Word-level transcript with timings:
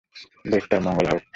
বেশ, 0.45 0.63
তার 0.69 0.81
মঙ্গল 0.81 1.05
হোক। 1.11 1.23